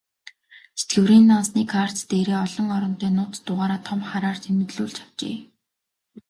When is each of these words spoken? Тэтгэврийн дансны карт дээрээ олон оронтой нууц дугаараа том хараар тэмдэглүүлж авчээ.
Тэтгэврийн 0.77 1.25
дансны 1.31 1.61
карт 1.73 1.97
дээрээ 2.09 2.37
олон 2.45 2.67
оронтой 2.77 3.11
нууц 3.17 3.35
дугаараа 3.45 3.79
том 3.87 3.99
хараар 4.09 4.37
тэмдэглүүлж 4.43 4.97
авчээ. 5.03 5.37